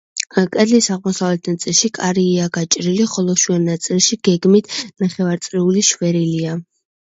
კედლის 0.35 0.85
აღმოსავლეთ 0.93 1.49
ნაწილში 1.49 1.91
კარია 1.97 2.47
გაჭრილი, 2.57 3.05
ხოლო 3.11 3.35
შუა 3.43 3.59
ნაწილში 3.67 4.19
გეგმით 4.31 4.71
ნახევარწრიული 5.05 5.85
შვერილია. 5.93 6.59